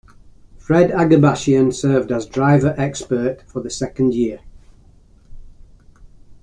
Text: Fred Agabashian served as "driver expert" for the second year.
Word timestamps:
Fred 0.57 0.89
Agabashian 0.89 1.71
served 1.71 2.11
as 2.11 2.25
"driver 2.25 2.73
expert" 2.75 3.43
for 3.47 3.61
the 3.61 3.69
second 3.69 4.15
year. 4.15 4.39